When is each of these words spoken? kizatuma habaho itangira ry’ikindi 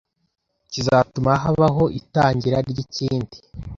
kizatuma 0.71 1.31
habaho 1.43 1.83
itangira 1.99 2.57
ry’ikindi 2.69 3.37